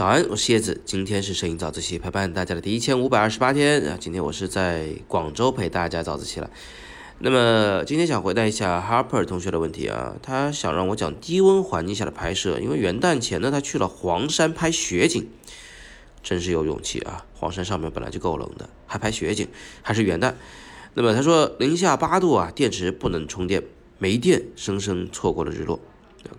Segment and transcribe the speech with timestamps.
[0.00, 3.98] 早安，我是叶子，今天是摄影早自习陪伴大家的第一千五百二十八天啊。
[4.00, 6.50] 今天我是在广州陪大家早自习了。
[7.18, 15.28] 那么今天想回答一下 Harper 同学的问题啊，他想让我讲低温环境下的拍摄，因为元旦前呢他去了黄山拍雪景，
[16.22, 17.26] 真是有勇气啊！
[17.34, 19.48] 黄山上面本来就够冷的，还拍雪景，
[19.82, 20.32] 还是元旦。
[20.94, 23.62] 那么他说零下八度啊，电池不能充电，
[23.98, 25.78] 没电，生生错过了日落，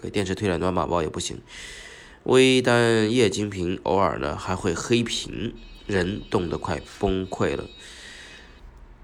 [0.00, 1.40] 给电池推点暖宝宝也不行。
[2.24, 5.54] 微单液晶屏偶尔呢还会黑屏，
[5.86, 7.64] 人冻得快崩溃了。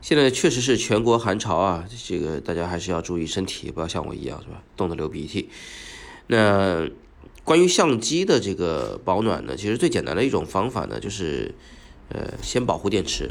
[0.01, 5.49] 现在确实是全国寒潮啊，这个大家还是要注意身体，不要像我一样是吧，冻得流鼻涕。
[6.27, 6.87] 那
[7.43, 11.55] 关于相机的这个保暖呢，其实最简单的一种方法呢，就是
[12.11, 13.31] 呃先保护电池，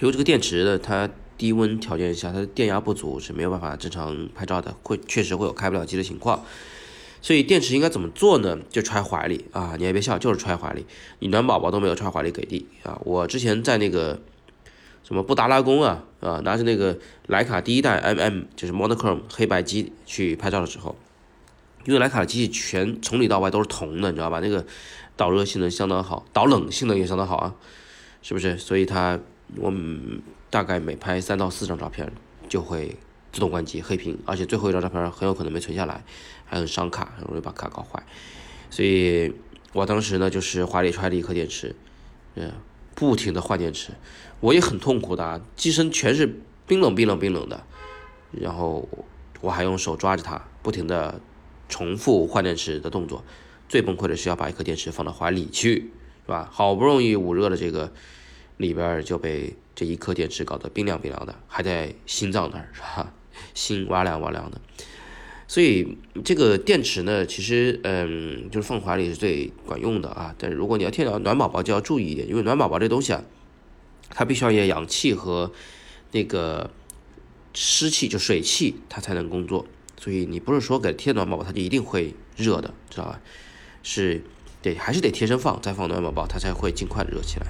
[0.00, 6.44] 因为这个电池呢，它低温条件下它的电压不足是没有办法正常拍照的，会确实会有开不了机的情况。
[7.24, 8.58] 所以电池应该怎么做呢？
[8.68, 9.76] 就揣怀里啊！
[9.78, 10.84] 你还别笑，就是揣怀里。
[11.20, 13.00] 你暖宝宝都没有揣怀里给力啊！
[13.02, 14.20] 我之前在那个
[15.02, 20.96] 什么布达拉宫啊啊，拿着那个徕卡第一代 MM 就是 monochrome 黑白机去拍照的时候，
[21.86, 24.40] 因为徕卡的机器全从里到外都是铜的，你知道吧？
[24.40, 24.66] 那个
[25.16, 27.54] 导热性能相当好，导冷性能也相当好啊，
[28.20, 28.58] 是不是？
[28.58, 29.18] 所以它
[29.56, 29.72] 我
[30.50, 32.12] 大概每拍三到四张照片
[32.50, 32.94] 就会。
[33.34, 36.04] 自动关机黑屏，而且最后一张照片很有可能没存下来，
[36.46, 38.00] 还很伤卡，很容易把卡搞坏。
[38.70, 39.34] 所以
[39.72, 41.74] 我当时呢，就是怀里揣了一颗电池，
[42.36, 42.52] 嗯，
[42.94, 43.90] 不停的换电池，
[44.38, 47.64] 我也很痛苦的啊，机身全是冰冷冰冷冰冷的，
[48.30, 48.88] 然后
[49.40, 51.20] 我还用手抓着它，不停的
[51.68, 53.24] 重复换电池的动作。
[53.68, 55.90] 最崩溃的是要把一颗电池放到怀里去，
[56.24, 56.48] 是吧？
[56.52, 57.92] 好不容易捂热了这个
[58.58, 63.12] 里边，就被这一颗电池搞得冰凉冰凉的，还在心脏那儿，是吧？
[63.52, 64.60] 心哇凉哇凉的，
[65.46, 70.34] 所以这个电池呢，其实嗯，就是放怀里是最管用的啊。
[70.38, 73.22] 但是如果你要贴暖暖宝宝，就要注意一点，因为暖宝宝这东西啊，
[74.10, 75.52] 它必须要有氧气和
[76.12, 76.70] 那个
[77.52, 79.66] 湿气，就水汽，它才能工作。
[79.98, 83.20] 所以你不是说给贴暖宝宝，它就一定会热的，知道吧？
[83.82, 84.22] 是
[84.62, 87.46] 得还是得贴身放，再放暖宝宝，它才会尽快热起来。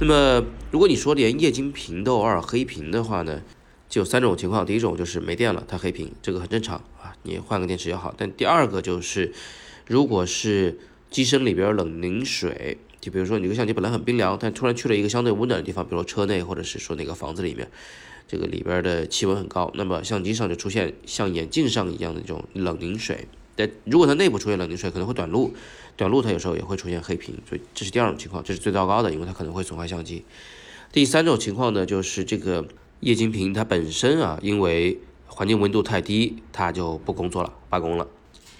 [0.00, 3.42] 那么如果你说连液晶屏都偶尔黑屏的话呢？
[3.88, 8.12] 就有三种情况，第一种就是没电了，它黑屏，这个很正常啊，你换个电池就好。
[8.16, 9.32] 但第二个就是，
[9.86, 17.70] 如果是机身里边冷凝水，就比如说你这个相机本来很冰凉，但突然去了一个相对温暖的地方，比如说车内或者是说那个房子里面，
[18.26, 23.28] 这个里边的气温很高，那么相机上就出现像眼镜上一样的这种冷凝水。
[23.54, 25.54] 但如果它内部出现冷凝水，可能会短路，
[25.96, 30.24] 短路它有时候也会出现黑屏，所以这是第二种情况，这是最糟糕的，因为它可能会损坏相机。
[30.90, 32.66] 第三种情况呢，就是这个。
[33.00, 38.08] 液晶屏它本身啊，因为环境温度太低，它就不工作了，罢工了。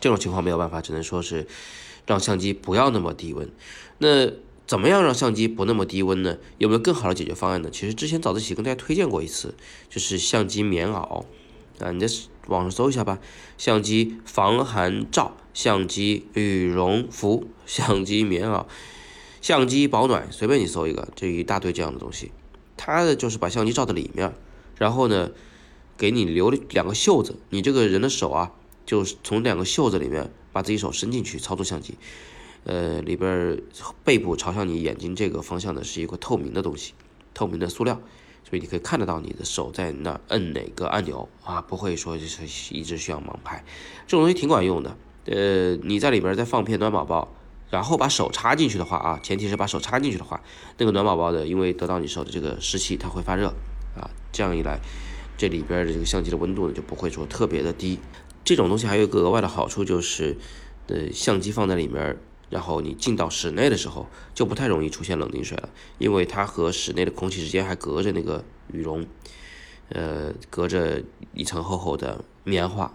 [0.00, 1.47] 这种情况没有办法，只能说是
[2.06, 3.48] 让相机不要那么低温。
[3.98, 4.30] 那
[4.66, 6.36] 怎么样让相机不那么低温呢？
[6.58, 7.70] 有没有更好的解决方案呢？
[7.70, 9.54] 其实之前早自习跟大家推荐过一次，
[9.88, 11.24] 就是相机棉袄
[11.80, 12.06] 啊，你在
[12.48, 13.18] 网上搜一下吧。
[13.56, 18.66] 相机防寒罩、相机羽绒服、相机棉袄、
[19.41, 22.32] 相机保暖，随便你搜一个，这一大堆这样的东西。
[22.76, 24.34] 它的就是把相机罩在里面，
[24.76, 25.31] 然后呢，
[25.97, 28.53] 给你留了两个袖子，你这个人的手啊，
[28.84, 31.94] 就是从两个袖子里面把自己手伸进去操作相机，
[32.65, 33.60] 呃，里边
[34.04, 36.92] 背部朝向你眼睛这个方向的是一个透明的东西，
[37.32, 38.00] 透明的塑料，
[38.48, 43.65] 所以你可以看得到你的手在那摁哪个按钮啊，不会说就是一直需要盲拍，
[44.06, 47.32] 这种东西挺管用的，呃，你在里边再放片暖宝宝。
[47.71, 50.41] 然后把手插进去的话啊，前提是把手插进去的话，
[50.78, 53.49] 那个暖宝宝的，因为得到你手的这个湿气，它会发热
[53.97, 54.10] 啊。
[54.32, 54.78] 这样一来，
[55.37, 57.99] 这里边的这个相机的温度呢就不会说特别的低。
[58.44, 60.37] 这种东西还有一个额外的好处就是，
[60.87, 62.16] 呃，相机放在里面，
[62.49, 69.04] 然后你进到室内的时候就不太容易出现冷凝水了，因为它和室内的空气之间还隔着那个羽绒，
[69.88, 71.03] 呃，隔着
[71.34, 72.93] 一层厚厚的棉花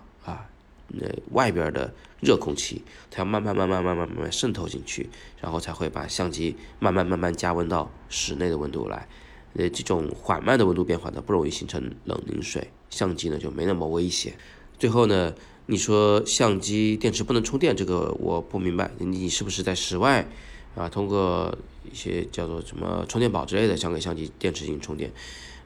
[0.92, 0.98] 啊。
[1.00, 5.10] 那外边的热空气，它要慢慢慢慢慢慢慢慢渗透进去，
[5.40, 9.08] 然后才会把相机慢慢慢慢加温到室内的温度来。
[9.54, 14.34] 呃，这种缓慢的温度变化呢，不容易形成冷凝水，相机呢就没那么危险。
[14.80, 15.34] 最后呢，
[15.66, 20.28] 你说相机电池不能充电，这个我不明白，你是不是在室外
[20.76, 20.88] 啊？
[20.88, 21.58] 通过
[21.92, 25.12] 一些叫做什么充电宝之类的，想给相机电池进行充电？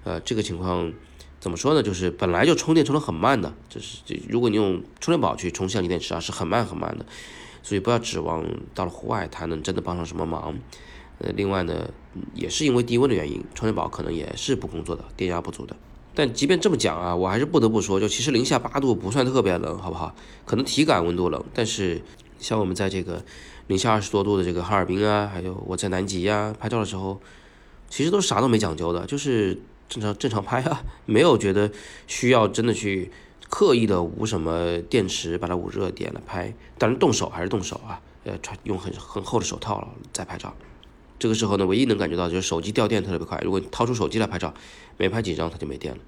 [0.04, 0.92] 呃，这个情况。
[1.45, 1.83] 怎么说呢？
[1.83, 7.06] 就是本来就充电充的很慢的，就是这如果你用充电宝去充相机电池啊，是很慢很慢的，
[7.62, 8.44] 所以不要指望
[8.74, 10.56] 到了户外它能真的帮上什么忙。
[11.19, 11.88] 呃，另外呢，
[12.33, 15.75] 也是因为低温的原因，充电宝可能也是不工作的，电压不足的。
[16.15, 20.15] 但即便这么讲啊，我还是不得不说，就其实零下八度不算特别冷，好不好？
[20.45, 22.01] 可能体感温度冷，但是
[22.39, 23.24] 像我们在这个
[23.68, 27.21] 零下二十多度的这个哈尔滨啊，还有我在南极呀拍照的时候，
[27.88, 31.72] 其实都啥都没讲究的，就是正常正常拍啊，没有觉得
[32.08, 33.12] 需要真的去
[33.50, 40.54] 刻意的捂什么电池把它捂热点了拍，当然动手还是动手啊，呃，穿用很很厚的手套再拍照。
[41.18, 44.54] 这个时候呢，唯一能感觉到就是手机掉电特别快，如果掏出手机来拍照，
[44.98, 46.00] 没拍几张它就没电了。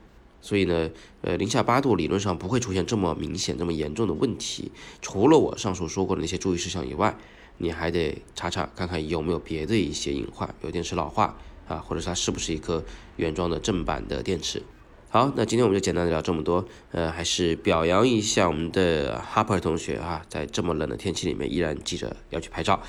[0.41, 0.89] 所以呢，
[1.21, 4.71] 呃，零下八度理论上不会出现这么明显、这么严重的问题。
[5.01, 7.17] 除了我上述说过的那些注意事项以外，
[7.57, 12.83] 你还得查查看看有没有别的一些隐患，有电池老化啊，或者它是不是一颗
[13.15, 14.63] 原装的正版的电池。
[15.09, 16.65] 好，那今天我们就简单的聊这么多。
[16.91, 22.81] 呃，还是表扬一下我们的 Harper 同学啊，在这么冷的天气里面依然记着要去拍照。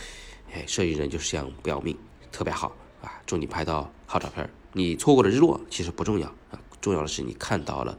[0.53, 1.97] 哎，摄影人就是这样不要命，
[2.33, 3.23] 特别好啊！
[3.25, 4.49] 祝你拍到好照片。
[4.73, 6.61] 你错过了日落其实不重要啊。
[6.81, 7.99] 重要的是你看到了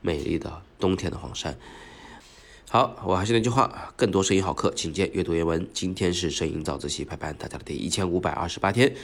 [0.00, 1.58] 美丽的冬天的黄山。
[2.70, 5.68] 好，我还是那句话，更多摄影好课，请见阅读原文。
[5.72, 8.94] 今天是摄影早自习陪伴大家的第一千五百二十八天，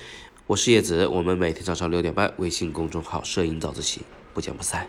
[0.48, 4.02] 我是叶子，我们每天早上六点半，微信公众号“摄影早自习”，
[4.32, 4.87] 不见不散。